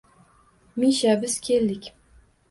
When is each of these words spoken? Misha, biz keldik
Misha, 0.83 1.13
biz 1.25 1.35
keldik 1.47 1.91